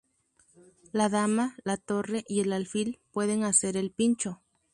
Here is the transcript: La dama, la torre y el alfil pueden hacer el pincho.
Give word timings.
La 0.93 1.09
dama, 1.09 1.55
la 1.63 1.77
torre 1.77 2.25
y 2.27 2.39
el 2.39 2.53
alfil 2.53 2.99
pueden 3.11 3.43
hacer 3.43 3.77
el 3.77 3.91
pincho. 3.91 4.41